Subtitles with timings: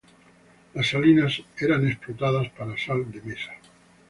[0.73, 3.51] Las salinas eran explotadas para sal de mesa.